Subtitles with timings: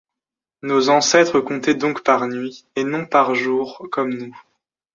[0.63, 4.35] Nos ancêtres comptaient donc par nuits et non par jours comme nous.